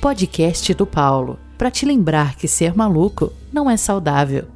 podcast 0.00 0.72
do 0.74 0.86
Paulo, 0.86 1.40
para 1.56 1.72
te 1.72 1.84
lembrar 1.84 2.36
que 2.36 2.46
ser 2.46 2.74
maluco 2.76 3.32
não 3.52 3.68
é 3.68 3.76
saudável. 3.76 4.46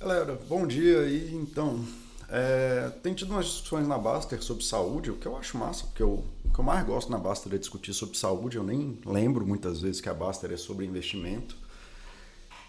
Galera, 0.00 0.40
bom 0.48 0.66
dia 0.66 1.04
e 1.04 1.32
então. 1.34 1.84
É, 2.28 2.90
tem 3.02 3.14
tido 3.14 3.30
umas 3.30 3.46
discussões 3.46 3.86
na 3.86 3.98
Baster 3.98 4.42
sobre 4.42 4.64
saúde, 4.64 5.10
o 5.10 5.16
que 5.16 5.26
eu 5.26 5.36
acho 5.36 5.56
massa, 5.56 5.84
porque 5.84 6.02
eu, 6.02 6.24
o 6.44 6.52
que 6.52 6.58
eu 6.58 6.64
mais 6.64 6.84
gosto 6.84 7.10
na 7.10 7.18
Baster 7.18 7.54
é 7.54 7.58
discutir 7.58 7.94
sobre 7.94 8.18
saúde. 8.18 8.56
Eu 8.56 8.64
nem 8.64 8.98
lembro 9.06 9.46
muitas 9.46 9.80
vezes 9.80 10.00
que 10.00 10.08
a 10.08 10.14
Baster 10.14 10.50
é 10.50 10.56
sobre 10.56 10.84
investimento. 10.84 11.56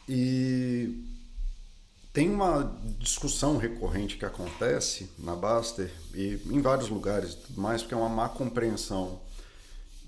E 0.07 1.03
tem 2.13 2.29
uma 2.29 2.75
discussão 2.99 3.57
recorrente 3.57 4.15
que 4.15 4.25
acontece 4.25 5.09
na 5.17 5.35
Baster 5.35 5.91
e 6.13 6.39
em 6.51 6.61
vários 6.61 6.89
lugares 6.89 7.35
mais, 7.55 7.81
porque 7.81 7.95
é 7.95 7.97
uma 7.97 8.09
má 8.09 8.29
compreensão 8.29 9.19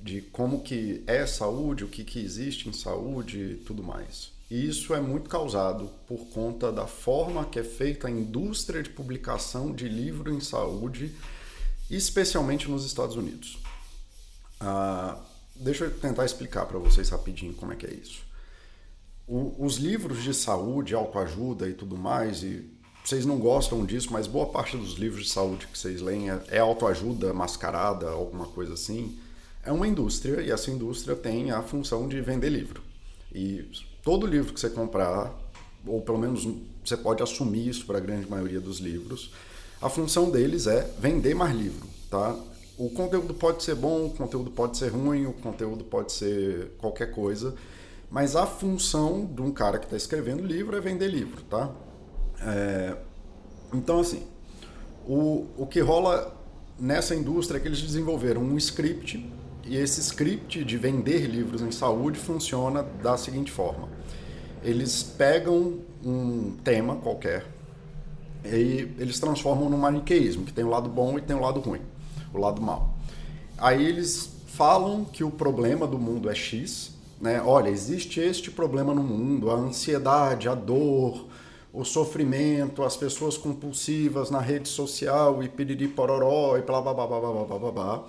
de 0.03 0.19
como 0.21 0.61
que 0.61 1.01
é 1.07 1.25
saúde, 1.25 1.85
o 1.85 1.87
que, 1.87 2.03
que 2.03 2.19
existe 2.19 2.67
em 2.67 2.73
saúde 2.73 3.39
e 3.39 3.55
tudo 3.55 3.81
mais. 3.81 4.33
E 4.51 4.67
isso 4.67 4.93
é 4.93 4.99
muito 4.99 5.29
causado 5.29 5.89
por 6.05 6.27
conta 6.27 6.73
da 6.73 6.85
forma 6.85 7.45
que 7.45 7.57
é 7.57 7.63
feita 7.63 8.07
a 8.07 8.11
indústria 8.11 8.83
de 8.83 8.89
publicação 8.89 9.71
de 9.71 9.87
livro 9.87 10.33
em 10.33 10.41
saúde, 10.41 11.15
especialmente 11.89 12.69
nos 12.69 12.85
Estados 12.85 13.15
Unidos. 13.15 13.57
Ah, 14.59 15.17
deixa 15.55 15.85
eu 15.85 15.91
tentar 15.97 16.25
explicar 16.25 16.65
para 16.65 16.77
vocês 16.77 17.09
rapidinho 17.09 17.53
como 17.53 17.71
é 17.71 17.77
que 17.77 17.85
é 17.85 17.93
isso. 17.93 18.23
O, 19.25 19.55
os 19.65 19.77
livros 19.77 20.21
de 20.21 20.33
saúde, 20.33 20.93
autoajuda 20.93 21.69
e 21.69 21.73
tudo 21.73 21.95
mais, 21.95 22.43
e 22.43 22.69
vocês 23.05 23.25
não 23.25 23.39
gostam 23.39 23.85
disso, 23.85 24.09
mas 24.11 24.27
boa 24.27 24.47
parte 24.47 24.75
dos 24.75 24.95
livros 24.95 25.23
de 25.23 25.31
saúde 25.31 25.65
que 25.65 25.77
vocês 25.77 26.01
leem 26.01 26.29
é, 26.29 26.43
é 26.49 26.59
autoajuda 26.59 27.33
mascarada, 27.33 28.09
alguma 28.09 28.47
coisa 28.47 28.73
assim. 28.73 29.17
É 29.65 29.71
uma 29.71 29.87
indústria 29.87 30.41
e 30.41 30.51
essa 30.51 30.69
indústria 30.69 31.15
tem 31.15 31.51
a 31.51 31.61
função 31.61 32.07
de 32.07 32.19
vender 32.19 32.49
livro. 32.49 32.81
E 33.33 33.65
todo 34.03 34.27
livro 34.27 34.53
que 34.53 34.59
você 34.59 34.69
comprar, 34.69 35.33
ou 35.87 36.01
pelo 36.01 36.17
menos 36.17 36.45
você 36.83 36.97
pode 36.97 37.23
assumir 37.23 37.69
isso 37.69 37.85
para 37.85 37.97
a 37.97 38.01
grande 38.01 38.29
maioria 38.29 38.59
dos 38.59 38.79
livros, 38.79 39.31
a 39.81 39.89
função 39.89 40.29
deles 40.29 40.67
é 40.67 40.89
vender 40.99 41.33
mais 41.33 41.55
livro, 41.55 41.87
tá? 42.09 42.37
O 42.77 42.89
conteúdo 42.89 43.33
pode 43.33 43.63
ser 43.63 43.75
bom, 43.75 44.07
o 44.07 44.09
conteúdo 44.09 44.51
pode 44.51 44.77
ser 44.77 44.89
ruim, 44.89 45.25
o 45.25 45.33
conteúdo 45.33 45.83
pode 45.83 46.11
ser 46.11 46.71
qualquer 46.77 47.11
coisa, 47.11 47.55
mas 48.09 48.35
a 48.35 48.45
função 48.45 49.25
de 49.25 49.41
um 49.41 49.51
cara 49.51 49.79
que 49.79 49.85
está 49.85 49.95
escrevendo 49.95 50.43
livro 50.43 50.75
é 50.75 50.81
vender 50.81 51.07
livro, 51.07 51.41
tá? 51.43 51.71
É, 52.41 52.97
então, 53.73 53.99
assim, 53.99 54.23
o, 55.07 55.47
o 55.57 55.65
que 55.65 55.79
rola 55.79 56.35
nessa 56.77 57.15
indústria 57.15 57.57
é 57.57 57.61
que 57.61 57.67
eles 57.67 57.81
desenvolveram 57.81 58.41
um 58.41 58.57
script 58.57 59.23
e 59.65 59.77
esse 59.77 60.01
script 60.01 60.63
de 60.63 60.77
vender 60.77 61.25
livros 61.25 61.61
em 61.61 61.71
saúde 61.71 62.19
funciona 62.19 62.83
da 63.01 63.17
seguinte 63.17 63.51
forma: 63.51 63.87
eles 64.61 65.01
pegam 65.03 65.79
um 66.03 66.51
tema 66.63 66.97
qualquer 66.97 67.45
e 68.43 68.89
eles 68.99 69.19
transformam 69.19 69.69
num 69.69 69.77
maniqueísmo, 69.77 70.45
que 70.45 70.51
tem 70.51 70.65
o 70.65 70.67
um 70.67 70.69
lado 70.69 70.89
bom 70.89 71.17
e 71.17 71.21
tem 71.21 71.35
o 71.35 71.39
um 71.39 71.41
lado 71.41 71.61
ruim, 71.61 71.81
o 72.33 72.37
lado 72.37 72.61
mal. 72.61 72.93
Aí 73.57 73.85
eles 73.85 74.33
falam 74.47 75.05
que 75.05 75.23
o 75.23 75.31
problema 75.31 75.87
do 75.87 75.97
mundo 75.97 76.29
é 76.29 76.35
X, 76.35 76.91
né? 77.21 77.41
Olha, 77.41 77.69
existe 77.69 78.19
este 78.19 78.51
problema 78.51 78.93
no 78.93 79.01
mundo, 79.01 79.49
a 79.49 79.53
ansiedade, 79.53 80.49
a 80.49 80.55
dor, 80.55 81.25
o 81.71 81.85
sofrimento, 81.85 82.83
as 82.83 82.97
pessoas 82.97 83.37
compulsivas 83.37 84.29
na 84.29 84.41
rede 84.41 84.67
social 84.67 85.41
e 85.41 85.47
piriri 85.47 85.87
pororó 85.87 86.57
e 86.57 86.61
blá 86.61 86.81
blá 86.81 86.93
blá 86.93 87.07
blá 87.07 87.19
blá 87.19 87.31
blá 87.31 87.57
blá. 87.57 87.71
blá 87.71 88.03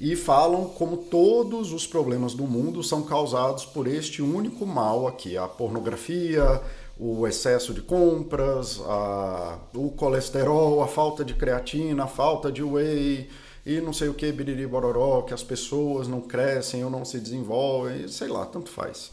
e 0.00 0.16
falam 0.16 0.64
como 0.64 0.96
todos 0.96 1.74
os 1.74 1.86
problemas 1.86 2.32
do 2.32 2.44
mundo 2.44 2.82
são 2.82 3.02
causados 3.02 3.66
por 3.66 3.86
este 3.86 4.22
único 4.22 4.64
mal 4.64 5.06
aqui, 5.06 5.36
a 5.36 5.46
pornografia, 5.46 6.62
o 6.98 7.26
excesso 7.26 7.74
de 7.74 7.82
compras, 7.82 8.80
a, 8.80 9.58
o 9.74 9.90
colesterol, 9.90 10.82
a 10.82 10.88
falta 10.88 11.22
de 11.22 11.34
creatina, 11.34 12.04
a 12.04 12.06
falta 12.06 12.50
de 12.50 12.62
whey, 12.62 13.28
e 13.66 13.78
não 13.82 13.92
sei 13.92 14.08
o 14.08 14.14
que, 14.14 14.32
biriri 14.32 14.66
bororó, 14.66 15.20
que 15.20 15.34
as 15.34 15.42
pessoas 15.42 16.08
não 16.08 16.22
crescem 16.22 16.82
ou 16.82 16.90
não 16.90 17.04
se 17.04 17.20
desenvolvem, 17.20 18.08
sei 18.08 18.28
lá, 18.28 18.46
tanto 18.46 18.70
faz. 18.70 19.10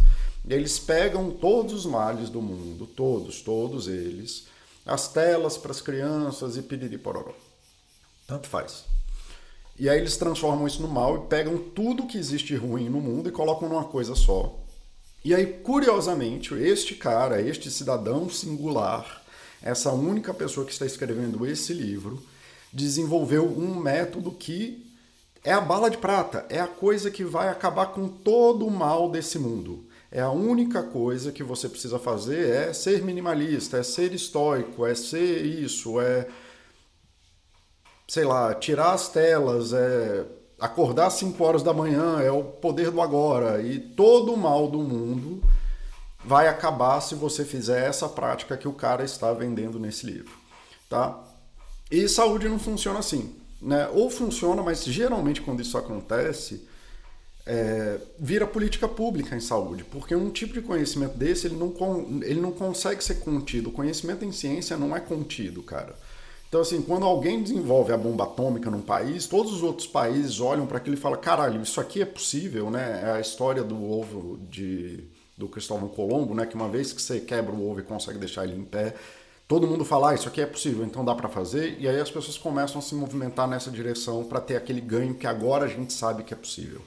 Eles 0.48 0.80
pegam 0.80 1.32
todos 1.32 1.74
os 1.74 1.86
males 1.86 2.30
do 2.30 2.42
mundo, 2.42 2.88
todos, 2.88 3.42
todos 3.42 3.90
eles, 3.90 4.48
as 4.86 5.10
telas 5.10 5.58
para 5.58 5.72
as 5.72 5.82
crianças 5.82 6.56
e 6.56 6.62
piriri 6.62 6.98
pororó. 6.98 7.34
Tanto 8.26 8.48
faz. 8.48 8.86
E 9.80 9.88
aí 9.88 10.00
eles 10.00 10.18
transformam 10.18 10.66
isso 10.66 10.82
no 10.82 10.88
mal 10.88 11.18
e 11.18 11.28
pegam 11.28 11.58
tudo 11.58 12.08
que 12.08 12.18
existe 12.18 12.56
ruim 12.56 12.90
no 12.90 13.00
mundo 13.00 13.30
e 13.30 13.32
colocam 13.32 13.70
numa 13.70 13.84
coisa 13.84 14.16
só. 14.16 14.58
E 15.24 15.36
aí, 15.36 15.46
curiosamente, 15.46 16.54
este 16.56 16.96
cara, 16.96 17.42
este 17.42 17.70
cidadão 17.70 18.30
singular, 18.30 19.24
essa 19.62 19.92
única 19.92 20.34
pessoa 20.34 20.66
que 20.66 20.72
está 20.72 20.86
escrevendo 20.86 21.46
esse 21.46 21.74
livro, 21.74 22.22
desenvolveu 22.72 23.46
um 23.46 23.76
método 23.76 24.32
que 24.32 24.86
é 25.44 25.54
a 25.54 25.62
bala 25.62 25.90
de 25.90 25.98
prata, 25.98 26.46
é 26.50 26.60
a 26.60 26.68
coisa 26.68 27.12
que 27.12 27.24
vai 27.24 27.50
acabar 27.50 27.88
com 27.88 28.08
todo 28.08 28.66
o 28.66 28.72
mal 28.72 29.12
desse 29.12 29.38
mundo. 29.38 29.86
É 30.12 30.22
a 30.22 30.32
única 30.32 30.82
coisa 30.82 31.32
que 31.32 31.44
você 31.44 31.68
precisa 31.68 32.00
fazer 32.00 32.50
é 32.50 32.74
ser 32.74 33.04
minimalista, 33.04 33.78
é 33.78 33.84
ser 33.84 34.14
estoico, 34.14 34.86
é 34.86 34.96
ser 34.96 35.46
isso, 35.46 36.00
é 36.00 36.28
sei 38.08 38.24
lá, 38.24 38.54
tirar 38.54 38.94
as 38.94 39.10
telas, 39.10 39.74
é 39.74 40.26
acordar 40.60 41.08
às 41.08 41.14
5 41.14 41.44
horas 41.44 41.62
da 41.62 41.74
manhã, 41.74 42.20
é 42.22 42.32
o 42.32 42.44
poder 42.44 42.90
do 42.90 43.02
agora 43.02 43.62
e 43.62 43.80
todo 43.80 44.34
o 44.34 44.38
mal 44.38 44.68
do 44.68 44.80
mundo 44.80 45.44
vai 46.26 46.48
acabar 46.48 47.00
se 47.02 47.16
você 47.16 47.46
fizer 47.46 47.88
essa 47.88 48.10
prática 48.10 48.58
que 48.58 48.68
o 48.68 48.74
cara 48.74 49.04
está 49.04 49.32
vendendo 49.32 49.80
nesse 49.80 50.06
livro, 50.06 50.32
tá? 50.90 51.24
E 51.92 52.08
saúde 52.08 52.50
não 52.50 52.60
funciona 52.60 53.00
assim. 53.00 53.36
Né? 53.62 53.88
Ou 53.94 54.10
funciona, 54.10 54.62
mas 54.62 54.84
geralmente 54.84 55.42
quando 55.42 55.62
isso 55.62 55.78
acontece, 55.78 56.68
é, 57.46 57.98
vira 58.20 58.46
política 58.46 58.88
pública 58.88 59.36
em 59.36 59.40
saúde, 59.40 59.84
porque 59.86 60.16
um 60.16 60.30
tipo 60.30 60.54
de 60.54 60.62
conhecimento 60.62 61.18
desse 61.18 61.48
ele 61.48 61.56
não, 61.56 61.74
ele 62.22 62.42
não 62.42 62.52
consegue 62.52 63.04
ser 63.04 63.16
contido. 63.16 63.70
O 63.70 63.72
conhecimento 63.72 64.26
em 64.26 64.32
ciência 64.32 64.76
não 64.78 64.96
é 64.96 65.00
contido, 65.00 65.64
cara. 65.64 65.96
Então, 66.48 66.62
assim, 66.62 66.82
quando 66.82 67.06
alguém 67.06 67.44
desenvolve 67.44 67.92
a 67.92 67.98
bomba 67.98 68.24
atômica 68.24 68.72
num 68.72 68.82
país, 68.82 69.28
todos 69.28 69.52
os 69.52 69.64
outros 69.64 69.86
países 69.86 70.40
olham 70.40 70.66
para 70.66 70.78
aquilo 70.78 70.96
e 70.96 71.00
falam: 71.00 71.20
caralho, 71.20 71.62
isso 71.62 71.82
aqui 71.82 72.02
é 72.02 72.06
possível, 72.06 72.72
né? 72.72 73.02
É 73.04 73.12
a 73.12 73.20
história 73.20 73.64
do 73.64 73.84
ovo 73.84 74.40
de, 74.50 75.04
do 75.38 75.50
Cristóvão 75.50 75.90
Colombo, 75.90 76.34
né? 76.34 76.46
Que 76.46 76.56
uma 76.56 76.70
vez 76.70 76.94
que 76.94 77.02
você 77.02 77.20
quebra 77.20 77.54
o 77.54 77.70
ovo 77.70 77.82
e 77.82 77.84
consegue 77.84 78.18
deixar 78.18 78.46
ele 78.46 78.56
em 78.56 78.64
pé, 78.64 78.96
todo 79.46 79.68
mundo 79.68 79.84
fala, 79.84 80.12
ah, 80.12 80.16
isso 80.16 80.28
aqui 80.30 80.40
é 80.40 80.46
possível, 80.46 80.86
então 80.86 81.04
dá 81.04 81.14
para 81.14 81.28
fazer, 81.28 81.78
e 81.80 81.88
aí 81.88 82.00
as 82.00 82.10
pessoas 82.10 82.38
começam 82.38 82.80
a 82.80 82.82
se 82.82 82.96
movimentar 82.96 83.48
nessa 83.48 83.70
direção 83.70 84.24
para 84.24 84.40
ter 84.40 84.56
aquele 84.56 84.82
ganho 84.82 85.16
que 85.16 85.28
agora 85.28 85.66
a 85.66 85.70
gente 85.70 85.92
sabe 85.92 86.24
que 86.24 86.34
é 86.34 86.38
possível. 86.38 86.82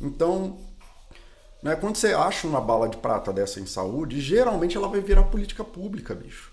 Então, 0.00 0.58
né, 1.62 1.76
quando 1.76 1.96
você 1.96 2.12
acha 2.12 2.46
uma 2.46 2.60
bala 2.60 2.88
de 2.88 2.98
prata 2.98 3.32
dessa 3.32 3.58
em 3.58 3.66
saúde, 3.66 4.20
geralmente 4.20 4.76
ela 4.76 4.88
vai 4.88 5.00
virar 5.00 5.24
política 5.24 5.64
pública, 5.64 6.14
bicho. 6.14 6.51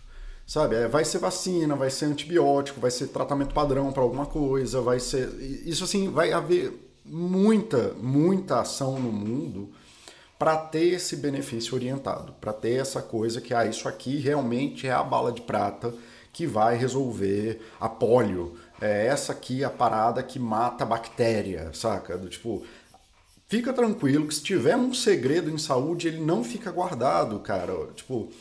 Sabe, 0.50 0.78
é, 0.78 0.88
vai 0.88 1.06
ser 1.06 1.20
vacina, 1.20 1.76
vai 1.76 1.92
ser 1.92 2.06
antibiótico, 2.06 2.82
vai 2.82 2.90
ser 2.90 3.10
tratamento 3.10 3.54
padrão 3.54 3.92
para 3.92 4.02
alguma 4.02 4.26
coisa, 4.26 4.82
vai 4.82 5.00
ser. 5.00 5.30
Isso 5.64 5.84
assim, 5.84 6.10
vai 6.10 6.34
haver 6.34 6.74
muita, 7.06 7.94
muita 8.02 8.59
ação 8.59 9.00
no 9.00 9.12
mundo 9.12 9.70
para 10.40 10.58
ter 10.58 10.96
esse 10.96 11.18
benefício 11.18 11.76
orientado, 11.76 12.34
para 12.42 12.52
ter 12.52 12.82
essa 12.82 13.00
coisa 13.00 13.40
que 13.40 13.54
ah, 13.54 13.64
isso 13.68 13.88
aqui 13.88 14.18
realmente 14.18 14.88
é 14.88 14.92
a 14.92 15.04
bala 15.04 15.32
de 15.32 15.42
prata 15.42 15.94
que 16.34 16.48
vai 16.48 16.76
resolver 16.76 17.62
a 17.80 17.88
polio. 17.88 18.58
É 18.82 19.06
essa 19.06 19.34
aqui 19.34 19.64
a 19.64 19.70
parada 19.70 20.24
que 20.24 20.40
mata 20.40 20.84
a 20.84 20.88
bactéria, 20.88 21.70
saca? 21.76 22.18
Do 22.18 22.28
tipo, 22.28 22.64
fica 23.48 23.72
tranquilo 23.72 24.28
que 24.28 24.34
se 24.34 24.41
tiver 24.41 24.76
um 24.76 24.96
segredo 24.96 25.52
em 25.52 25.59
saúde, 25.59 26.08
ele 26.08 26.26
não 26.26 26.44
fica 26.44 26.72
guardado, 26.72 27.38
cara. 27.38 27.73
Tipo, 27.94 28.32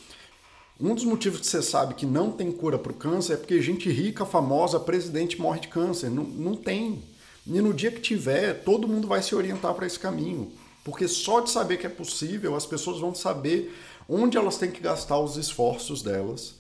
um 0.81 0.95
dos 0.95 1.05
motivos 1.05 1.41
que 1.41 1.47
você 1.47 1.61
sabe 1.61 1.95
que 1.95 2.07
não 2.07 2.31
tem 2.31 2.53
cura 2.53 2.79
para 2.79 2.93
o 2.93 2.95
câncer 2.95 3.33
é 3.33 3.37
porque 3.37 3.61
gente 3.61 3.91
rica, 3.91 4.25
famosa, 4.25 4.79
presidente 4.79 5.41
morre 5.41 5.61
de 5.61 5.69
câncer. 5.69 6.09
Não, 6.09 6.23
não 6.23 6.55
tem. 6.55 7.03
E 7.47 7.61
no 7.61 7.75
dia 7.75 7.91
que 7.91 8.01
tiver, 8.01 8.63
todo 8.63 8.87
mundo 8.87 9.09
vai 9.09 9.23
se 9.23 9.35
orientar 9.35 9.75
para 9.75 9.87
esse 9.87 9.99
caminho. 9.99 10.53
Porque 10.85 11.09
só 11.09 11.41
de 11.41 11.51
saber 11.51 11.79
que 11.79 11.87
é 11.87 11.91
possível, 11.91 12.55
as 12.55 12.65
pessoas 12.65 13.01
vão 13.01 13.15
saber 13.15 13.75
onde 14.09 14.39
elas 14.39 14.57
têm 14.57 14.71
que 14.71 14.81
gastar 14.81 15.19
os 15.19 15.37
esforços 15.37 16.01
delas 16.01 16.55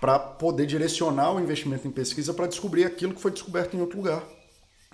para 0.00 0.18
poder 0.18 0.66
direcionar 0.66 1.32
o 1.32 1.40
investimento 1.40 1.86
em 1.86 1.90
pesquisa 1.90 2.34
para 2.34 2.46
descobrir 2.46 2.84
aquilo 2.84 3.14
que 3.14 3.20
foi 3.20 3.30
descoberto 3.30 3.76
em 3.76 3.80
outro 3.80 3.98
lugar. 3.98 4.24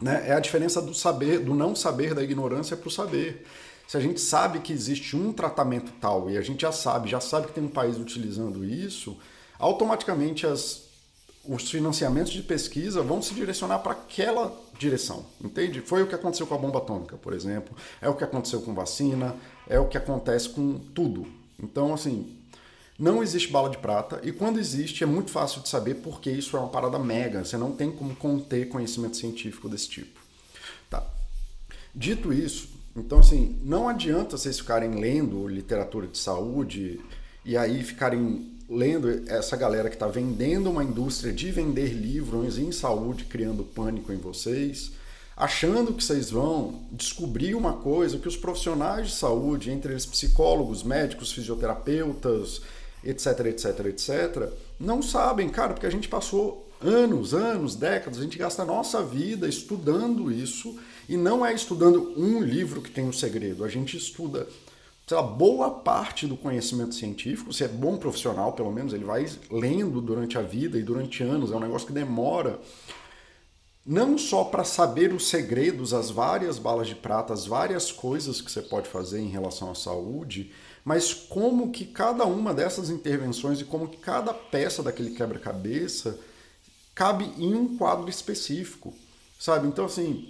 Né? 0.01 0.25
É 0.29 0.33
a 0.33 0.41
diferença 0.41 0.81
do 0.81 0.95
saber, 0.95 1.39
do 1.41 1.55
não 1.55 1.75
saber 1.75 2.15
da 2.15 2.23
ignorância 2.23 2.77
para 2.77 2.89
o 2.89 2.91
saber. 2.91 3.47
Se 3.91 3.97
a 3.97 4.01
gente 4.01 4.21
sabe 4.21 4.61
que 4.61 4.73
existe 4.73 5.17
um 5.17 5.33
tratamento 5.33 5.91
tal 6.01 6.31
e 6.31 6.39
a 6.39 6.41
gente 6.41 6.61
já 6.61 6.71
sabe, 6.71 7.11
já 7.11 7.21
sabe 7.21 7.49
que 7.49 7.53
tem 7.55 7.65
um 7.65 7.69
país 7.69 7.99
utilizando 7.99 8.65
isso, 8.65 9.19
automaticamente 9.59 10.47
as, 10.47 10.83
os 11.45 11.69
financiamentos 11.69 12.31
de 12.31 12.41
pesquisa 12.41 13.03
vão 13.03 13.21
se 13.21 13.35
direcionar 13.35 13.81
para 13.81 13.91
aquela 13.91 14.57
direção, 14.79 15.27
entende? 15.43 15.81
Foi 15.81 16.05
o 16.05 16.07
que 16.07 16.15
aconteceu 16.15 16.47
com 16.47 16.55
a 16.55 16.59
bomba 16.59 16.79
atômica, 16.79 17.17
por 17.17 17.33
exemplo, 17.33 17.77
é 18.01 18.09
o 18.09 18.15
que 18.15 18.23
aconteceu 18.23 18.63
com 18.63 18.73
vacina, 18.73 19.35
é 19.69 19.81
o 19.81 19.89
que 19.89 19.99
acontece 19.99 20.51
com 20.51 20.79
tudo. 20.95 21.27
Então, 21.61 21.93
assim, 21.93 22.39
não 22.97 23.25
existe 23.25 23.51
bala 23.51 23.69
de 23.69 23.79
prata 23.79 24.21
e 24.23 24.31
quando 24.31 24.61
existe 24.61 25.03
é 25.03 25.07
muito 25.07 25.33
fácil 25.33 25.63
de 25.63 25.69
saber 25.69 25.97
porque 25.97 26.31
isso 26.31 26.57
é 26.57 26.61
uma 26.61 26.69
parada 26.69 26.97
mega, 26.97 27.45
você 27.45 27.57
não 27.57 27.73
tem 27.73 27.91
como 27.91 28.15
conter 28.15 28.69
conhecimento 28.69 29.17
científico 29.17 29.69
desse 29.69 29.89
tipo. 29.89 30.21
Tá. 30.89 31.05
Dito 31.93 32.33
isso, 32.33 32.79
então 32.97 33.19
assim, 33.19 33.59
não 33.63 33.89
adianta 33.89 34.37
vocês 34.37 34.59
ficarem 34.59 35.01
lendo 35.01 35.47
literatura 35.47 36.07
de 36.07 36.19
saúde 36.19 37.01
e 37.45 37.57
aí 37.57 37.83
ficarem 37.83 38.59
lendo 38.69 39.29
essa 39.29 39.57
galera 39.57 39.89
que 39.89 39.97
está 39.97 40.07
vendendo 40.07 40.71
uma 40.71 40.85
indústria 40.85 41.33
de 41.33 41.51
vender 41.51 41.89
livros 41.89 42.59
em 42.59 42.71
saúde, 42.71 43.25
criando 43.25 43.65
pânico 43.65 44.13
em 44.13 44.17
vocês, 44.17 44.93
achando 45.37 45.93
que 45.93 46.05
vocês 46.05 46.31
vão 46.31 46.85
descobrir 46.93 47.55
uma 47.57 47.73
coisa 47.75 48.19
que 48.19 48.29
os 48.29 48.37
profissionais 48.37 49.09
de 49.09 49.15
saúde, 49.15 49.71
entre 49.71 49.93
eles 49.93 50.07
psicólogos, 50.07 50.85
médicos, 50.85 51.33
fisioterapeutas, 51.33 52.63
etc, 53.03 53.47
etc, 53.47 53.87
etc, 53.87 54.53
não 54.79 55.03
sabem, 55.03 55.49
cara, 55.49 55.73
porque 55.73 55.87
a 55.87 55.91
gente 55.91 56.09
passou 56.09 56.70
anos, 56.83 57.35
anos, 57.35 57.77
décadas, 57.77 58.19
a 58.19 58.23
gente 58.23 58.39
gasta 58.39 58.63
a 58.63 58.67
nossa 58.67 59.03
vida 59.03 59.49
estudando 59.49 60.33
isso 60.33 60.79
e 61.09 61.17
não 61.17 61.45
é 61.45 61.53
estudando 61.53 62.15
um 62.17 62.41
livro 62.41 62.81
que 62.81 62.91
tem 62.91 63.05
um 63.05 63.13
segredo, 63.13 63.65
a 63.65 63.69
gente 63.69 63.97
estuda 63.97 64.47
lá, 65.11 65.23
boa 65.23 65.71
parte 65.71 66.27
do 66.27 66.37
conhecimento 66.37 66.95
científico, 66.95 67.53
se 67.53 67.65
é 67.65 67.69
bom 67.69 67.97
profissional, 67.97 68.53
pelo 68.53 68.71
menos, 68.71 68.93
ele 68.93 69.05
vai 69.05 69.27
lendo 69.51 70.01
durante 70.01 70.39
a 70.39 70.43
vida 70.43 70.79
e 70.79 70.83
durante 70.83 71.23
anos, 71.23 71.51
é 71.51 71.57
um 71.57 71.61
negócio 71.61 71.87
que 71.87 71.93
demora. 71.93 72.61
Não 73.85 74.17
só 74.17 74.45
para 74.45 74.63
saber 74.63 75.13
os 75.13 75.29
segredos, 75.29 75.93
as 75.93 76.11
várias 76.11 76.59
balas 76.59 76.87
de 76.87 76.95
prata, 76.95 77.33
as 77.33 77.47
várias 77.47 77.91
coisas 77.91 78.41
que 78.41 78.53
você 78.53 78.63
pode 78.63 78.89
fazer 78.89 79.21
em 79.21 79.29
relação 79.29 79.71
à 79.71 79.75
saúde, 79.75 80.53
mas 80.85 81.13
como 81.13 81.73
que 81.73 81.87
cada 81.87 82.25
uma 82.25 82.55
dessas 82.55 82.89
intervenções 82.89 83.61
e 83.61 83.65
como 83.65 83.89
que 83.89 83.97
cada 83.97 84.33
peça 84.33 84.83
daquele 84.83 85.11
quebra-cabeça 85.11 86.19
cabe 87.01 87.33
em 87.39 87.55
um 87.55 87.79
quadro 87.79 88.11
específico, 88.11 88.93
sabe? 89.39 89.67
Então, 89.67 89.87
assim, 89.87 90.29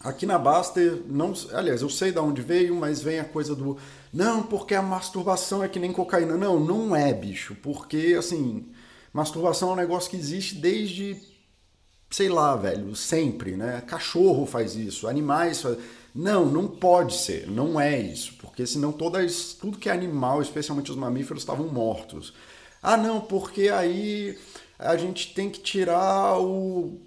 aqui 0.00 0.26
na 0.26 0.36
Baster, 0.36 1.00
não, 1.06 1.32
aliás, 1.52 1.80
eu 1.80 1.88
sei 1.88 2.10
de 2.10 2.18
onde 2.18 2.42
veio, 2.42 2.74
mas 2.74 3.00
vem 3.00 3.20
a 3.20 3.24
coisa 3.24 3.54
do 3.54 3.78
não, 4.12 4.42
porque 4.42 4.74
a 4.74 4.82
masturbação 4.82 5.62
é 5.62 5.68
que 5.68 5.78
nem 5.78 5.92
cocaína. 5.92 6.36
Não, 6.36 6.58
não 6.58 6.96
é, 6.96 7.14
bicho, 7.14 7.54
porque, 7.62 8.16
assim, 8.18 8.66
masturbação 9.12 9.70
é 9.70 9.72
um 9.74 9.76
negócio 9.76 10.10
que 10.10 10.16
existe 10.16 10.56
desde, 10.56 11.22
sei 12.10 12.28
lá, 12.28 12.56
velho, 12.56 12.96
sempre, 12.96 13.52
né? 13.52 13.80
Cachorro 13.86 14.44
faz 14.44 14.74
isso, 14.74 15.06
animais 15.06 15.62
fazem 15.62 15.78
não, 16.12 16.46
não 16.46 16.66
pode 16.66 17.14
ser, 17.14 17.48
não 17.48 17.80
é 17.80 17.96
isso, 17.96 18.34
porque 18.40 18.66
senão 18.66 18.90
todas, 18.90 19.52
tudo 19.52 19.78
que 19.78 19.88
é 19.88 19.92
animal, 19.92 20.42
especialmente 20.42 20.90
os 20.90 20.96
mamíferos, 20.96 21.42
estavam 21.42 21.68
mortos. 21.68 22.34
Ah, 22.82 22.96
não, 22.96 23.20
porque 23.20 23.68
aí 23.68 24.36
a 24.78 24.96
gente 24.96 25.34
tem 25.34 25.50
que 25.50 25.60
tirar 25.60 26.40
o 26.40 26.98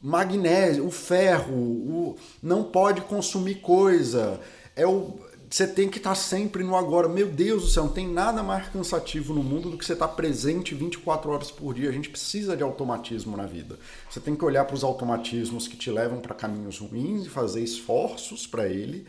magnésio, 0.00 0.84
o 0.84 0.90
ferro, 0.90 1.54
o, 1.54 2.16
não 2.42 2.64
pode 2.64 3.02
consumir 3.02 3.56
coisa. 3.56 4.40
É 4.74 4.84
o, 4.86 5.20
você 5.48 5.66
tem 5.66 5.88
que 5.88 5.98
estar 5.98 6.14
sempre 6.14 6.64
no 6.64 6.74
agora. 6.74 7.08
Meu 7.08 7.28
Deus 7.28 7.62
do 7.62 7.68
céu, 7.68 7.84
não 7.84 7.92
tem 7.92 8.08
nada 8.08 8.42
mais 8.42 8.68
cansativo 8.70 9.34
no 9.34 9.42
mundo 9.42 9.70
do 9.70 9.76
que 9.76 9.84
você 9.84 9.92
estar 9.92 10.08
presente 10.08 10.74
24 10.74 11.30
horas 11.30 11.50
por 11.50 11.74
dia. 11.74 11.90
A 11.90 11.92
gente 11.92 12.08
precisa 12.08 12.56
de 12.56 12.62
automatismo 12.62 13.36
na 13.36 13.44
vida. 13.44 13.78
Você 14.10 14.18
tem 14.18 14.34
que 14.34 14.44
olhar 14.44 14.64
para 14.64 14.74
os 14.74 14.82
automatismos 14.82 15.68
que 15.68 15.76
te 15.76 15.90
levam 15.90 16.20
para 16.20 16.34
caminhos 16.34 16.78
ruins 16.78 17.26
e 17.26 17.28
fazer 17.28 17.62
esforços 17.62 18.46
para 18.46 18.66
ele, 18.66 19.06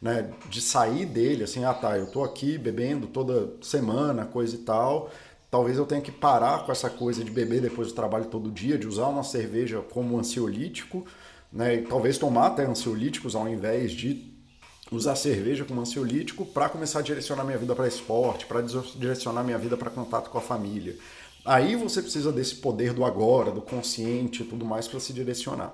né? 0.00 0.30
De 0.50 0.60
sair 0.60 1.06
dele, 1.06 1.44
assim, 1.44 1.64
ah 1.64 1.72
tá, 1.72 1.96
eu 1.96 2.06
tô 2.06 2.22
aqui 2.22 2.58
bebendo 2.58 3.06
toda 3.06 3.54
semana, 3.62 4.26
coisa 4.26 4.54
e 4.54 4.58
tal. 4.58 5.10
Talvez 5.50 5.78
eu 5.78 5.86
tenha 5.86 6.00
que 6.00 6.10
parar 6.10 6.64
com 6.64 6.72
essa 6.72 6.90
coisa 6.90 7.24
de 7.24 7.30
beber 7.30 7.60
depois 7.60 7.88
do 7.88 7.94
trabalho 7.94 8.26
todo 8.26 8.50
dia, 8.50 8.76
de 8.76 8.86
usar 8.86 9.06
uma 9.06 9.22
cerveja 9.22 9.80
como 9.80 10.18
ansiolítico, 10.18 11.06
né? 11.52 11.76
E 11.76 11.82
talvez 11.82 12.18
tomar 12.18 12.48
até 12.48 12.64
ansiolíticos 12.64 13.34
ao 13.34 13.48
invés 13.48 13.92
de 13.92 14.34
usar 14.90 15.16
cerveja 15.16 15.64
como 15.64 15.80
ansiolítico 15.80 16.44
para 16.44 16.68
começar 16.68 17.00
a 17.00 17.02
direcionar 17.02 17.44
minha 17.44 17.58
vida 17.58 17.74
para 17.74 17.88
esporte, 17.88 18.46
para 18.46 18.60
direcionar 18.60 19.42
minha 19.42 19.58
vida 19.58 19.76
para 19.76 19.90
contato 19.90 20.30
com 20.30 20.38
a 20.38 20.40
família. 20.40 20.96
Aí 21.44 21.76
você 21.76 22.02
precisa 22.02 22.32
desse 22.32 22.56
poder 22.56 22.92
do 22.92 23.04
agora, 23.04 23.52
do 23.52 23.62
consciente 23.62 24.42
e 24.42 24.46
tudo 24.46 24.64
mais 24.64 24.88
para 24.88 24.98
se 24.98 25.12
direcionar. 25.12 25.72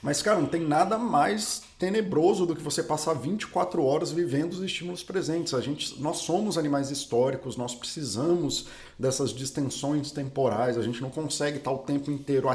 Mas, 0.00 0.22
cara, 0.22 0.38
não 0.38 0.46
tem 0.46 0.60
nada 0.60 0.96
mais 0.96 1.62
tenebroso 1.78 2.46
do 2.46 2.54
que 2.54 2.62
você 2.62 2.82
passar 2.82 3.14
24 3.14 3.82
horas 3.84 4.12
vivendo 4.12 4.52
os 4.52 4.62
estímulos 4.62 5.02
presentes. 5.02 5.54
A 5.54 5.60
gente, 5.60 6.00
nós 6.00 6.18
somos 6.18 6.56
animais 6.56 6.90
históricos, 6.90 7.56
nós 7.56 7.74
precisamos 7.74 8.66
dessas 8.98 9.30
distensões 9.30 10.12
temporais. 10.12 10.78
A 10.78 10.82
gente 10.82 11.00
não 11.02 11.10
consegue 11.10 11.58
estar 11.58 11.72
o 11.72 11.78
tempo 11.78 12.10
inteiro 12.10 12.48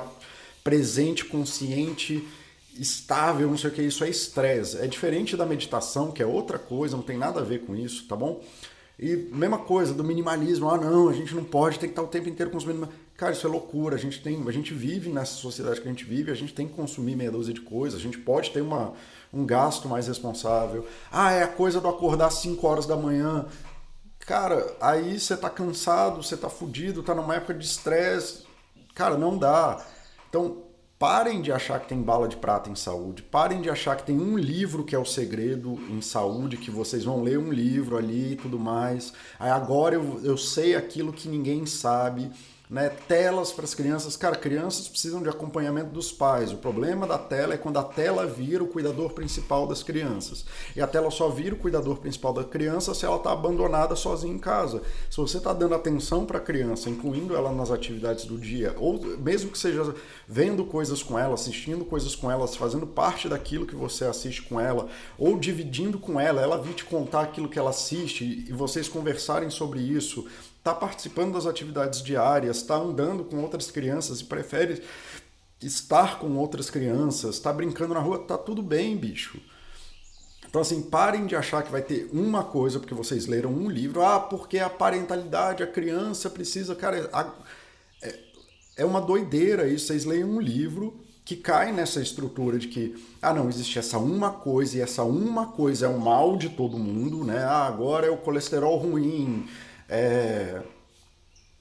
presente, 0.63 1.25
consciente 1.25 2.25
estável, 2.79 3.49
não 3.49 3.57
sei 3.57 3.69
o 3.69 3.73
que, 3.73 3.81
isso 3.81 4.03
é 4.03 4.09
estresse. 4.09 4.77
É 4.77 4.87
diferente 4.87 5.37
da 5.37 5.45
meditação, 5.45 6.11
que 6.11 6.23
é 6.23 6.25
outra 6.25 6.57
coisa, 6.57 6.95
não 6.95 7.03
tem 7.03 7.17
nada 7.17 7.41
a 7.41 7.43
ver 7.43 7.65
com 7.65 7.75
isso, 7.75 8.07
tá 8.07 8.15
bom? 8.15 8.41
E 8.99 9.15
mesma 9.31 9.57
coisa 9.57 9.93
do 9.93 10.03
minimalismo, 10.03 10.69
ah 10.69 10.77
não, 10.77 11.09
a 11.09 11.13
gente 11.13 11.33
não 11.33 11.43
pode, 11.43 11.79
tem 11.79 11.89
que 11.89 11.93
estar 11.93 12.03
o 12.03 12.07
tempo 12.07 12.29
inteiro 12.29 12.51
consumindo. 12.51 12.87
Cara, 13.17 13.31
isso 13.31 13.45
é 13.45 13.49
loucura, 13.49 13.95
a 13.95 13.99
gente 13.99 14.21
tem, 14.21 14.43
a 14.47 14.51
gente 14.51 14.73
vive 14.73 15.09
nessa 15.09 15.33
sociedade 15.33 15.81
que 15.81 15.87
a 15.87 15.91
gente 15.91 16.05
vive, 16.05 16.31
a 16.31 16.35
gente 16.35 16.53
tem 16.53 16.67
que 16.67 16.73
consumir 16.73 17.15
meia 17.15 17.31
dúzia 17.31 17.53
de 17.53 17.61
coisas, 17.61 17.99
a 17.99 18.03
gente 18.03 18.17
pode 18.19 18.51
ter 18.51 18.61
uma, 18.61 18.93
um 19.33 19.45
gasto 19.45 19.87
mais 19.87 20.07
responsável. 20.07 20.87
Ah, 21.11 21.31
é 21.31 21.43
a 21.43 21.47
coisa 21.47 21.81
do 21.81 21.87
acordar 21.87 22.27
às 22.27 22.35
5 22.35 22.65
horas 22.67 22.85
da 22.85 22.95
manhã. 22.95 23.45
Cara, 24.19 24.75
aí 24.79 25.19
você 25.19 25.35
tá 25.35 25.49
cansado, 25.49 26.23
você 26.23 26.37
tá 26.37 26.49
fudido, 26.49 27.03
tá 27.03 27.13
numa 27.13 27.35
época 27.35 27.53
de 27.53 27.65
estresse. 27.65 28.45
Cara, 28.95 29.17
não 29.17 29.37
dá. 29.37 29.83
Então, 30.29 30.62
Parem 31.03 31.41
de 31.41 31.51
achar 31.51 31.81
que 31.81 31.89
tem 31.89 32.01
bala 32.01 32.29
de 32.29 32.37
prata 32.37 32.69
em 32.69 32.75
saúde. 32.75 33.23
Parem 33.23 33.59
de 33.59 33.69
achar 33.69 33.97
que 33.97 34.05
tem 34.05 34.17
um 34.17 34.37
livro 34.37 34.85
que 34.85 34.95
é 34.95 34.97
o 34.97 35.03
segredo 35.03 35.77
em 35.89 35.99
saúde, 35.99 36.55
que 36.55 36.71
vocês 36.71 37.03
vão 37.03 37.21
ler 37.21 37.37
um 37.37 37.51
livro 37.51 37.97
ali 37.97 38.31
e 38.31 38.35
tudo 38.37 38.57
mais. 38.57 39.11
Aí 39.37 39.51
agora 39.51 39.95
eu, 39.95 40.21
eu 40.23 40.37
sei 40.37 40.77
aquilo 40.77 41.11
que 41.11 41.27
ninguém 41.27 41.65
sabe 41.65 42.31
né, 42.69 42.89
telas 43.07 43.51
para 43.51 43.65
as 43.65 43.75
crianças. 43.75 44.15
Cara, 44.15 44.35
crianças 44.35 44.87
precisam 44.87 45.21
de 45.21 45.29
acompanhamento 45.29 45.91
dos 45.91 46.11
pais. 46.11 46.51
O 46.51 46.57
problema 46.57 47.05
da 47.05 47.17
tela 47.17 47.53
é 47.53 47.57
quando 47.57 47.77
a 47.77 47.83
tela 47.83 48.25
vira 48.25 48.63
o 48.63 48.67
cuidador 48.67 49.11
principal 49.11 49.67
das 49.67 49.83
crianças. 49.83 50.45
E 50.75 50.81
a 50.81 50.87
tela 50.87 51.11
só 51.11 51.29
vira 51.29 51.55
o 51.55 51.57
cuidador 51.57 51.97
principal 51.97 52.33
da 52.33 52.43
criança 52.43 52.93
se 52.93 53.05
ela 53.05 53.17
está 53.17 53.31
abandonada 53.31 53.95
sozinha 53.95 54.33
em 54.33 54.39
casa. 54.39 54.81
Se 55.09 55.17
você 55.17 55.37
está 55.37 55.53
dando 55.53 55.75
atenção 55.75 56.25
para 56.25 56.37
a 56.37 56.41
criança, 56.41 56.89
incluindo 56.89 57.35
ela 57.35 57.51
nas 57.51 57.69
atividades 57.69 58.25
do 58.25 58.37
dia, 58.37 58.73
ou 58.77 58.99
mesmo 59.17 59.51
que 59.51 59.57
seja 59.57 59.93
vendo 60.27 60.65
coisas 60.65 61.03
com 61.03 61.19
ela, 61.19 61.33
assistindo 61.33 61.85
coisas 61.85 62.15
com 62.15 62.31
ela, 62.31 62.47
fazendo 62.47 62.87
parte 62.87 63.27
daquilo 63.27 63.65
que 63.65 63.75
você 63.75 64.05
assiste 64.05 64.41
com 64.41 64.59
ela, 64.59 64.87
ou 65.17 65.37
dividindo 65.37 65.99
com 65.99 66.19
ela, 66.19 66.41
ela 66.41 66.57
vir 66.57 66.73
te 66.73 66.85
contar 66.85 67.21
aquilo 67.21 67.49
que 67.49 67.59
ela 67.59 67.69
assiste 67.69 68.45
e 68.47 68.51
vocês 68.51 68.87
conversarem 68.87 69.49
sobre 69.49 69.79
isso, 69.79 70.25
está 70.63 70.73
participando 70.73 71.33
das 71.33 71.45
atividades 71.45 72.01
diárias, 72.01 72.57
está 72.57 72.77
andando 72.77 73.25
com 73.25 73.41
outras 73.41 73.69
crianças 73.69 74.21
e 74.21 74.23
prefere 74.23 74.81
estar 75.61 76.19
com 76.19 76.37
outras 76.37 76.69
crianças, 76.69 77.35
está 77.35 77.51
brincando 77.51 77.93
na 77.93 77.99
rua, 77.99 78.19
tá 78.19 78.37
tudo 78.37 78.63
bem, 78.63 78.95
bicho. 78.95 79.41
Então, 80.47 80.61
assim, 80.61 80.81
parem 80.83 81.25
de 81.25 81.35
achar 81.35 81.63
que 81.63 81.71
vai 81.71 81.81
ter 81.81 82.09
uma 82.13 82.45
coisa 82.45 82.79
porque 82.79 82.93
vocês 82.93 83.25
leram 83.25 83.49
um 83.51 83.69
livro. 83.69 84.03
Ah, 84.03 84.19
porque 84.19 84.59
a 84.59 84.69
parentalidade, 84.69 85.63
a 85.63 85.67
criança 85.67 86.29
precisa. 86.29 86.75
Cara, 86.75 87.09
é, 88.01 88.19
é 88.77 88.85
uma 88.85 89.01
doideira 89.01 89.67
isso. 89.67 89.87
Vocês 89.87 90.05
leem 90.05 90.23
um 90.23 90.39
livro 90.39 90.93
que 91.25 91.35
cai 91.35 91.71
nessa 91.71 91.99
estrutura 91.99 92.59
de 92.59 92.67
que, 92.67 93.03
ah, 93.21 93.33
não, 93.33 93.49
existe 93.49 93.79
essa 93.79 93.97
uma 93.97 94.29
coisa 94.29 94.77
e 94.77 94.81
essa 94.81 95.03
uma 95.03 95.47
coisa 95.47 95.87
é 95.87 95.89
o 95.89 95.99
mal 95.99 96.37
de 96.37 96.49
todo 96.49 96.77
mundo, 96.77 97.23
né? 97.23 97.43
Ah, 97.43 97.65
agora 97.65 98.05
é 98.05 98.11
o 98.11 98.17
colesterol 98.17 98.77
ruim, 98.77 99.47
é, 99.93 100.63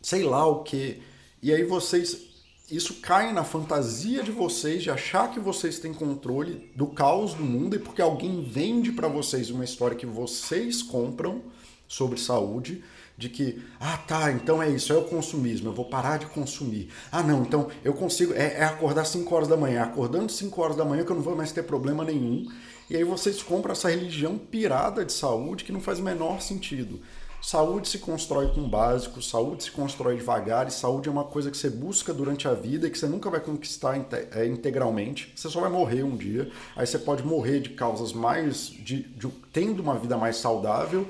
sei 0.01 0.23
lá 0.23 0.47
o 0.47 0.63
que. 0.63 1.03
E 1.43 1.53
aí 1.53 1.65
vocês. 1.65 2.33
Isso 2.71 2.95
cai 3.03 3.35
na 3.35 3.45
fantasia 3.45 4.23
de 4.23 4.31
vocês 4.31 4.83
de 4.83 4.91
achar 4.91 5.31
que 5.31 5.39
vocês 5.39 5.79
têm 5.79 5.93
controle 5.93 6.73
do 6.75 6.87
caos 6.87 7.35
do 7.35 7.43
mundo 7.43 7.77
e 7.77 7.79
porque 7.79 8.01
alguém 8.01 8.43
vende 8.43 8.91
para 8.91 9.09
vocês 9.09 9.51
uma 9.51 9.63
história 9.63 9.95
que 9.95 10.07
vocês 10.07 10.83
compram 10.83 11.43
sobre 11.87 12.19
saúde, 12.19 12.83
de 13.19 13.29
que, 13.29 13.63
ah 13.79 13.99
tá, 13.99 14.33
então 14.33 14.63
é 14.63 14.71
isso, 14.71 14.91
é 14.91 14.97
o 14.97 15.05
consumismo, 15.05 15.69
eu 15.69 15.75
vou 15.75 15.85
parar 15.85 16.19
de 16.19 16.25
consumir. 16.27 16.89
Ah 17.11 17.23
não, 17.23 17.43
então 17.43 17.69
eu 17.85 17.93
consigo, 17.93 18.33
é, 18.33 18.55
é 18.55 18.65
acordar 18.65 19.05
5 19.05 19.35
horas 19.35 19.49
da 19.49 19.57
manhã, 19.57 19.83
acordando 19.83 20.33
5 20.33 20.63
horas 20.63 20.77
da 20.77 20.87
manhã 20.87 21.05
que 21.05 21.13
eu 21.13 21.17
não 21.17 21.23
vou 21.23 21.37
mais 21.37 21.53
ter 21.53 21.65
problema 21.65 22.03
nenhum. 22.05 22.49
E 22.89 22.97
aí 22.97 23.05
vocês 23.05 23.43
compram 23.43 23.73
essa 23.73 23.91
religião 23.91 24.39
pirada 24.39 25.05
de 25.05 25.13
saúde 25.13 25.65
que 25.65 25.73
não 25.73 25.81
faz 25.81 25.99
o 25.99 26.03
menor 26.03 26.41
sentido. 26.41 27.01
Saúde 27.43 27.89
se 27.89 27.99
constrói 27.99 28.53
com 28.55 28.69
básico, 28.69 29.21
saúde 29.21 29.65
se 29.65 29.71
constrói 29.73 30.17
devagar, 30.17 30.69
e 30.69 30.71
saúde 30.71 31.09
é 31.09 31.13
uma 31.13 31.25
coisa 31.25 31.51
que 31.51 31.57
você 31.57 31.69
busca 31.69 32.15
durante 32.15 32.47
a 32.47 32.55
vida 32.55 32.87
e 32.87 32.91
que 32.91 32.97
você 32.97 33.09
nunca 33.09 33.29
vai 33.29 33.41
conquistar 33.41 33.97
é, 34.31 34.47
integralmente. 34.47 35.33
Você 35.35 35.51
só 35.51 35.61
vai 35.61 35.69
morrer 35.69 36.05
um 36.05 36.17
dia. 36.17 36.49
Aí 36.77 36.87
você 36.87 37.01
pode 37.01 37.25
morrer 37.25 37.59
de 37.59 37.71
causas 37.71 38.13
mais. 38.13 38.67
de, 38.69 39.03
de 39.03 39.29
tendo 39.53 39.83
uma 39.83 39.99
vida 39.99 40.17
mais 40.17 40.37
saudável 40.37 41.09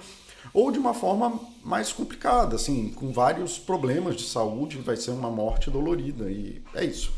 ou 0.54 0.72
de 0.72 0.78
uma 0.78 0.94
forma 0.94 1.38
mais 1.62 1.92
complicada, 1.92 2.56
assim, 2.56 2.88
com 2.88 3.12
vários 3.12 3.58
problemas 3.58 4.16
de 4.16 4.22
saúde, 4.22 4.78
vai 4.78 4.96
ser 4.96 5.10
uma 5.10 5.30
morte 5.30 5.70
dolorida. 5.70 6.30
E 6.30 6.62
é 6.74 6.82
isso. 6.82 7.12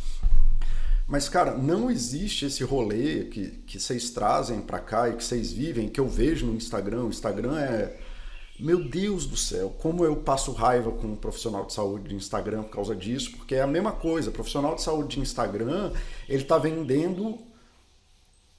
Mas, 1.07 1.29
cara, 1.29 1.57
não 1.57 1.89
existe 1.89 2.47
esse 2.47 2.65
rolê 2.65 3.27
que, 3.27 3.51
que 3.67 3.79
vocês 3.79 4.11
trazem 4.11 4.61
para 4.61 4.81
cá 4.81 5.09
e 5.09 5.15
que 5.15 5.23
vocês 5.23 5.53
vivem, 5.53 5.89
que 5.89 6.01
eu 6.01 6.09
vejo 6.09 6.47
no 6.47 6.57
Instagram. 6.57 7.05
O 7.05 7.11
Instagram 7.11 7.61
é 7.61 7.97
meu 8.59 8.83
Deus 8.85 9.27
do 9.27 9.37
céu, 9.37 9.75
como 9.81 10.05
eu 10.05 10.17
passo 10.17 10.53
raiva 10.53 10.93
com 10.93 11.09
um 11.09 11.17
profissional 11.17 11.65
de 11.65 11.73
saúde 11.73 12.11
de 12.11 12.15
Instagram 12.15 12.63
por 12.63 12.71
causa 12.71 12.95
disso, 12.95 13.33
porque 13.33 13.57
é 13.57 13.63
a 13.63 13.67
mesma 13.67 13.93
coisa. 13.93 14.31
Profissional 14.31 14.75
de 14.77 14.83
saúde 14.83 15.17
de 15.17 15.21
Instagram, 15.21 15.93
ele 16.29 16.43
está 16.43 16.57
vendendo 16.57 17.39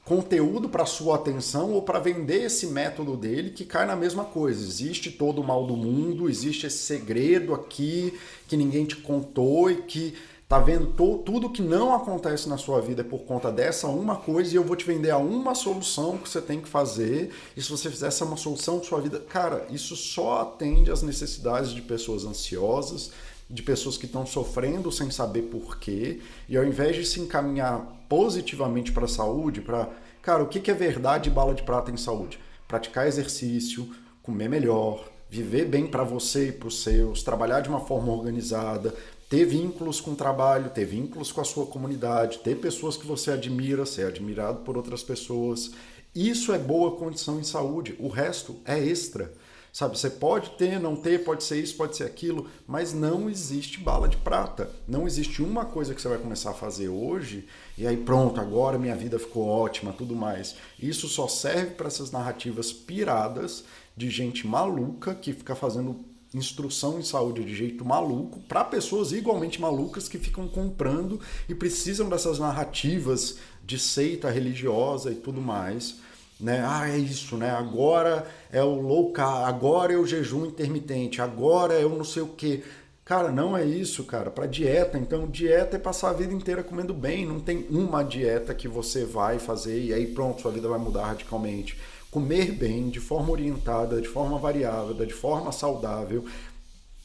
conteúdo 0.04 0.70
para 0.70 0.86
sua 0.86 1.16
atenção 1.16 1.72
ou 1.72 1.82
para 1.82 1.98
vender 1.98 2.44
esse 2.44 2.68
método 2.68 3.18
dele 3.18 3.50
que 3.50 3.66
cai 3.66 3.88
na 3.88 3.96
mesma 3.96 4.24
coisa. 4.24 4.64
Existe 4.64 5.10
todo 5.12 5.42
o 5.42 5.44
mal 5.44 5.66
do 5.66 5.76
mundo, 5.76 6.30
existe 6.30 6.68
esse 6.68 6.78
segredo 6.78 7.54
aqui 7.56 8.14
que 8.48 8.56
ninguém 8.56 8.86
te 8.86 8.98
contou 8.98 9.72
e 9.72 9.82
que 9.82 10.14
tá 10.48 10.60
vendo 10.60 10.88
to, 10.94 11.24
tudo 11.26 11.50
que 11.50 11.62
não 11.62 11.94
acontece 11.94 12.48
na 12.48 12.58
sua 12.58 12.80
vida 12.80 13.02
é 13.02 13.04
por 13.04 13.24
conta 13.24 13.52
dessa 13.52 13.88
uma 13.88 14.16
coisa 14.16 14.54
e 14.54 14.56
eu 14.56 14.64
vou 14.64 14.76
te 14.76 14.86
vender 14.86 15.10
a 15.10 15.18
uma 15.18 15.56
solução 15.56 16.18
que 16.18 16.30
você 16.30 16.42
tem 16.42 16.62
que 16.62 16.70
fazer. 16.70 17.32
E 17.58 17.62
se 17.62 17.70
você 17.70 17.90
fizer 17.90 18.08
essa 18.08 18.26
uma 18.26 18.38
solução 18.38 18.80
de 18.80 18.86
sua 18.86 19.02
vida, 19.02 19.20
cara, 19.20 19.66
isso 19.72 19.96
só 19.96 20.42
atende 20.42 20.92
às 20.92 21.02
necessidades 21.02 21.72
de 21.72 21.82
pessoas 21.82 22.26
ansiosas, 22.26 23.12
de 23.50 23.64
pessoas 23.64 23.98
que 23.98 24.06
estão 24.06 24.26
sofrendo 24.26 24.92
sem 24.92 25.10
saber 25.10 25.44
porquê, 25.44 26.22
e 26.48 26.58
ao 26.58 26.64
invés 26.64 26.96
de 26.96 27.06
se 27.06 27.20
encaminhar 27.20 27.80
positivamente 28.08 28.92
para 28.92 29.06
a 29.06 29.08
saúde, 29.10 29.62
para, 29.62 29.90
cara, 30.22 30.44
o 30.44 30.48
que 30.48 30.70
é 30.70 30.74
verdade 30.74 31.30
bala 31.30 31.54
de 31.54 31.64
prata 31.64 31.92
em 31.92 31.98
saúde? 31.98 32.40
Praticar 32.68 33.08
exercício, 33.08 33.90
comer 34.22 34.50
melhor, 34.50 35.08
viver 35.30 35.66
bem 35.66 35.86
para 35.86 36.04
você 36.04 36.50
e 36.50 36.52
para 36.52 36.68
os 36.68 36.82
seus, 36.82 37.22
trabalhar 37.22 37.62
de 37.62 37.70
uma 37.70 37.80
forma 37.80 38.12
organizada, 38.12 38.94
ter 39.30 39.46
vínculos 39.46 40.00
com 40.00 40.12
o 40.12 40.16
trabalho, 40.16 40.70
ter 40.70 40.86
vínculos 40.86 41.32
com 41.32 41.42
a 41.42 41.46
sua 41.46 41.66
comunidade, 41.66 42.40
ter 42.40 42.56
pessoas 42.56 42.96
que 42.96 43.08
você 43.08 43.32
admira, 43.32 43.86
ser 43.86 44.08
admirado 44.08 44.60
por 44.60 44.78
outras 44.78 45.04
pessoas. 45.04 45.72
Isso 46.14 46.54
é 46.54 46.58
boa 46.58 46.96
condição 46.96 47.40
em 47.40 47.44
saúde. 47.44 47.96
O 48.00 48.08
resto 48.08 48.56
é 48.66 48.80
extra. 48.80 49.34
Sabe, 49.76 50.00
você 50.00 50.10
pode 50.10 50.52
ter, 50.52 50.80
não 50.80 50.96
ter, 50.96 51.26
pode 51.26 51.44
ser 51.44 51.62
isso, 51.62 51.76
pode 51.76 51.98
ser 51.98 52.06
aquilo, 52.06 52.50
mas 52.66 52.94
não 52.94 53.30
existe 53.30 53.78
bala 53.78 54.08
de 54.08 54.16
prata. 54.16 54.70
Não 54.88 55.06
existe 55.06 55.44
uma 55.44 55.66
coisa 55.66 55.94
que 55.94 56.02
você 56.02 56.08
vai 56.08 56.18
começar 56.18 56.52
a 56.52 56.54
fazer 56.54 56.88
hoje 56.88 57.46
e 57.78 57.86
aí 57.86 57.98
pronto, 57.98 58.40
agora 58.40 58.80
minha 58.80 58.96
vida 58.96 59.20
ficou 59.20 59.46
ótima, 59.46 59.92
tudo 59.92 60.16
mais. 60.16 60.56
Isso 60.80 61.10
só 61.10 61.28
serve 61.28 61.72
para 61.72 61.88
essas 61.88 62.10
narrativas 62.10 62.72
piradas 62.72 63.66
de 63.98 64.10
gente 64.10 64.48
maluca 64.48 65.14
que 65.14 65.34
fica 65.34 65.56
fazendo 65.56 66.06
instrução 66.38 67.00
em 67.00 67.04
saúde 67.04 67.44
de 67.44 67.56
jeito 67.56 67.86
maluco 67.86 68.40
para 68.42 68.64
pessoas 68.64 69.12
igualmente 69.12 69.60
malucas 69.62 70.08
que 70.08 70.18
ficam 70.18 70.48
comprando 70.48 71.20
e 71.48 71.56
precisam 71.56 72.10
dessas 72.10 72.40
narrativas 72.40 73.38
de 73.64 73.80
seita 73.80 74.30
religiosa 74.30 75.12
e 75.12 75.16
tudo 75.16 75.42
mais. 75.42 75.96
Né? 76.40 76.64
Ah, 76.68 76.90
é 76.90 76.98
isso, 76.98 77.38
né? 77.38 77.50
Agora 77.52 78.28
é 78.52 78.62
o 78.62 78.82
low 78.82 79.12
carb, 79.12 79.48
agora 79.48 79.94
é 79.94 79.98
o 79.98 80.06
jejum 80.06 80.46
intermitente, 80.46 81.22
agora 81.22 81.74
é 81.74 81.86
o 81.86 81.96
não 81.96 82.04
sei 82.04 82.24
o 82.24 82.28
que. 82.28 82.64
Cara, 83.06 83.32
não 83.32 83.56
é 83.56 83.64
isso, 83.64 84.04
cara. 84.04 84.32
Para 84.32 84.48
dieta, 84.48 84.98
então 84.98 85.28
dieta 85.28 85.76
é 85.76 85.80
passar 85.80 86.10
a 86.10 86.14
vida 86.14 86.34
inteira 86.34 86.64
comendo 86.64 86.94
bem. 86.94 87.26
Não 87.26 87.40
tem 87.40 87.66
uma 87.70 88.04
dieta 88.04 88.54
que 88.54 88.68
você 88.68 89.06
vai 89.06 89.40
fazer 89.40 89.80
e 89.80 89.94
aí 89.94 90.08
pronto, 90.08 90.42
sua 90.42 90.52
vida 90.52 90.68
vai 90.68 90.80
mudar 90.80 91.06
radicalmente 91.06 91.78
comer 92.16 92.54
bem, 92.54 92.88
de 92.88 93.02
forma 93.02 93.30
orientada, 93.30 94.02
de 94.02 94.08
forma 94.08 94.40
variável, 94.40 94.94
de 95.06 95.14
forma 95.14 95.52
saudável, 95.52 96.24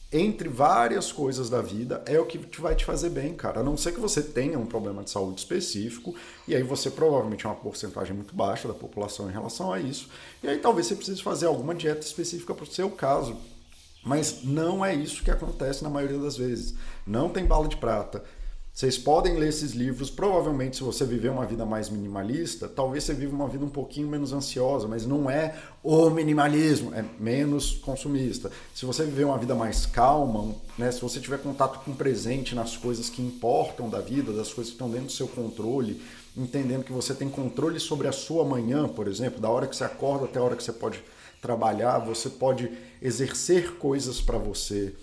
entre 0.09 0.47
várias 0.47 1.11
coisas 1.11 1.49
da 1.49 1.61
vida, 1.61 2.01
é 2.05 2.17
o 2.17 2.25
que 2.25 2.39
vai 2.61 2.73
te 2.73 2.85
fazer 2.85 3.09
bem, 3.09 3.33
cara. 3.33 3.59
A 3.59 3.63
não 3.63 3.75
ser 3.75 3.91
que 3.93 3.99
você 3.99 4.21
tenha 4.21 4.57
um 4.57 4.65
problema 4.65 5.03
de 5.03 5.09
saúde 5.09 5.41
específico, 5.41 6.15
e 6.47 6.55
aí 6.55 6.63
você 6.63 6.89
provavelmente 6.89 7.45
é 7.45 7.49
uma 7.49 7.57
porcentagem 7.57 8.15
muito 8.15 8.33
baixa 8.33 8.69
da 8.69 8.73
população 8.73 9.29
em 9.29 9.33
relação 9.33 9.73
a 9.73 9.81
isso, 9.81 10.07
e 10.41 10.47
aí 10.47 10.59
talvez 10.59 10.87
você 10.87 10.95
precise 10.95 11.21
fazer 11.21 11.47
alguma 11.47 11.75
dieta 11.75 12.05
específica 12.05 12.53
para 12.53 12.63
o 12.63 12.71
seu 12.71 12.89
caso. 12.89 13.35
Mas 14.05 14.45
não 14.45 14.83
é 14.83 14.95
isso 14.95 15.23
que 15.23 15.29
acontece 15.29 15.83
na 15.83 15.89
maioria 15.89 16.19
das 16.19 16.37
vezes. 16.37 16.73
Não 17.05 17.27
tem 17.27 17.45
bala 17.45 17.67
de 17.67 17.75
prata. 17.75 18.23
Vocês 18.73 18.97
podem 18.97 19.35
ler 19.35 19.49
esses 19.49 19.73
livros. 19.73 20.09
Provavelmente, 20.09 20.77
se 20.77 20.83
você 20.83 21.05
viver 21.05 21.29
uma 21.29 21.45
vida 21.45 21.65
mais 21.65 21.89
minimalista, 21.89 22.69
talvez 22.69 23.03
você 23.03 23.13
viva 23.13 23.35
uma 23.35 23.47
vida 23.47 23.65
um 23.65 23.69
pouquinho 23.69 24.07
menos 24.07 24.31
ansiosa, 24.31 24.87
mas 24.87 25.05
não 25.05 25.29
é 25.29 25.55
o 25.83 26.09
minimalismo, 26.09 26.93
é 26.93 27.03
menos 27.19 27.73
consumista. 27.73 28.49
Se 28.73 28.85
você 28.85 29.03
viver 29.03 29.25
uma 29.25 29.37
vida 29.37 29.53
mais 29.53 29.85
calma, 29.85 30.55
né, 30.77 30.89
se 30.89 31.01
você 31.01 31.19
tiver 31.19 31.39
contato 31.39 31.83
com 31.83 31.91
o 31.91 31.95
presente 31.95 32.55
nas 32.55 32.77
coisas 32.77 33.09
que 33.09 33.21
importam 33.21 33.89
da 33.89 33.99
vida, 33.99 34.31
das 34.31 34.53
coisas 34.53 34.71
que 34.71 34.75
estão 34.75 34.89
dentro 34.89 35.07
do 35.07 35.11
seu 35.11 35.27
controle, 35.27 36.01
entendendo 36.35 36.85
que 36.85 36.93
você 36.93 37.13
tem 37.13 37.29
controle 37.29 37.79
sobre 37.79 38.07
a 38.07 38.13
sua 38.13 38.45
manhã, 38.45 38.87
por 38.87 39.05
exemplo, 39.05 39.41
da 39.41 39.49
hora 39.49 39.67
que 39.67 39.75
você 39.75 39.83
acorda 39.83 40.25
até 40.25 40.39
a 40.39 40.43
hora 40.43 40.55
que 40.55 40.63
você 40.63 40.73
pode 40.73 41.03
trabalhar, 41.41 41.99
você 41.99 42.29
pode 42.29 42.71
exercer 43.01 43.73
coisas 43.73 44.21
para 44.21 44.37
você 44.37 44.93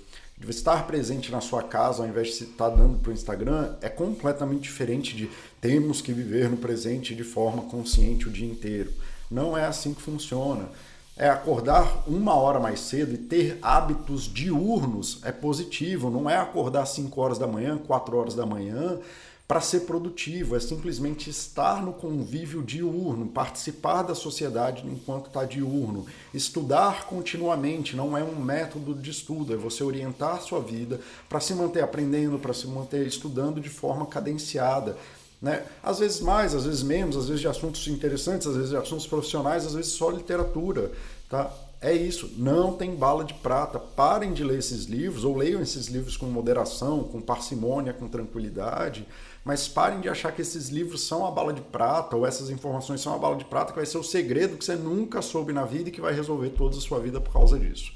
de 0.41 0.51
estar 0.51 0.87
presente 0.87 1.33
na 1.33 1.41
sua 1.41 1.63
casa 1.63 2.03
ao 2.03 2.09
invés 2.09 2.29
de 2.29 2.45
estar 2.45 2.69
dando 2.69 2.99
para 2.99 3.11
o 3.11 3.13
Instagram 3.15 3.75
é 3.81 3.89
completamente 3.89 4.63
diferente 4.63 5.17
de 5.17 5.29
temos 5.61 6.01
que 6.01 6.13
viver 6.13 6.49
no 6.49 6.57
presente 6.57 7.15
de 7.15 7.25
forma 7.25 7.63
consciente 7.63 8.29
o 8.29 8.31
dia 8.31 8.49
inteiro. 8.49 8.93
Não 9.31 9.59
é 9.59 9.67
assim 9.67 9.93
que 9.93 10.01
funciona. 10.01 10.69
É 11.17 11.29
acordar 11.29 12.05
uma 12.07 12.35
hora 12.35 12.61
mais 12.61 12.79
cedo 12.79 13.13
e 13.13 13.19
ter 13.19 13.59
hábitos 13.61 14.33
diurnos 14.33 15.21
é 15.25 15.33
positivo. 15.33 16.11
Não 16.11 16.31
é 16.31 16.37
acordar 16.37 16.87
5 16.87 17.21
horas 17.21 17.39
da 17.39 17.47
manhã, 17.47 17.77
4 17.77 18.17
horas 18.17 18.35
da 18.35 18.47
manhã 18.47 18.99
para 19.49 19.63
ser 19.63 19.81
produtivo, 19.81 20.55
é 20.55 20.61
simplesmente 20.61 21.31
estar 21.31 21.83
no 21.83 21.95
convívio 21.95 22.63
diurno, 22.63 23.27
participar 23.27 24.03
da 24.03 24.15
sociedade 24.15 24.87
enquanto 24.87 25.29
está 25.29 25.43
diurno, 25.47 26.05
estudar 26.35 27.07
continuamente, 27.07 27.97
não 27.97 28.15
é 28.15 28.23
um 28.23 28.37
método 28.37 28.95
de 28.95 29.11
estudo, 29.11 29.55
é 29.55 29.57
você 29.57 29.83
orientar 29.83 30.43
sua 30.43 30.61
vida 30.61 31.01
para 31.31 31.41
se 31.41 31.55
manter 31.55 31.83
aprendendo, 31.83 32.39
para 32.39 32.53
se 32.53 32.67
manter 32.67 33.07
estudando 33.07 33.59
de 33.59 33.71
forma 33.71 34.05
cadenciada. 34.05 34.99
Né? 35.41 35.65
Às 35.83 35.99
vezes 36.01 36.21
mais, 36.21 36.55
às 36.55 36.65
vezes 36.65 36.83
menos, 36.83 37.17
às 37.17 37.27
vezes 37.29 37.41
de 37.41 37.49
assuntos 37.49 37.87
interessantes, 37.87 38.47
às 38.47 38.55
vezes 38.57 38.71
de 38.71 38.77
assuntos 38.77 39.07
profissionais, 39.07 39.67
às 39.67 39.75
vezes 39.75 39.93
só 39.93 40.11
literatura. 40.11 40.91
Tá? 41.29 41.51
É 41.81 41.93
isso, 41.93 42.33
não 42.37 42.73
tem 42.73 42.95
bala 42.95 43.25
de 43.25 43.35
prata. 43.35 43.79
Parem 43.79 44.33
de 44.33 44.43
ler 44.43 44.59
esses 44.59 44.87
livros, 44.87 45.25
ou 45.25 45.37
leiam 45.37 45.63
esses 45.63 45.87
livros 45.87 46.17
com 46.17 46.27
moderação, 46.27 47.05
com 47.05 47.21
parcimônia, 47.21 47.93
com 47.93 48.09
tranquilidade 48.09 49.07
mas 49.49 49.67
parem 49.67 50.01
de 50.01 50.11
achar 50.11 50.31
que 50.31 50.43
esses 50.43 50.69
livros 50.69 51.07
são 51.07 51.27
a 51.27 51.31
bala 51.31 51.55
de 51.55 51.63
prata 51.63 52.15
ou 52.15 52.27
essas 52.27 52.51
informações 52.51 53.01
são 53.01 53.15
a 53.15 53.19
bala 53.19 53.35
de 53.35 53.47
prata 53.47 53.73
que 53.73 53.79
vai 53.79 53.87
ser 53.87 53.97
o 53.97 54.03
segredo 54.03 54.59
que 54.59 54.65
você 54.65 54.77
nunca 54.77 55.23
soube 55.23 55.55
na 55.55 55.65
vida 55.65 55.89
e 55.89 55.93
que 55.93 56.03
vai 56.03 56.13
resolver 56.13 56.51
toda 56.51 56.77
a 56.77 56.81
sua 56.83 57.01
vida 57.01 57.19
por 57.19 57.33
causa 57.33 57.59
disso. 57.59 57.95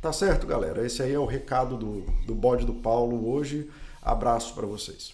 Tá 0.00 0.10
certo, 0.10 0.46
galera? 0.46 0.86
Esse 0.86 1.02
aí 1.02 1.12
é 1.12 1.18
o 1.18 1.26
recado 1.26 1.76
do, 1.76 2.00
do 2.26 2.34
bode 2.34 2.64
do 2.64 2.72
Paulo 2.72 3.30
hoje. 3.30 3.70
Abraço 4.02 4.54
para 4.54 4.64
vocês. 4.64 5.12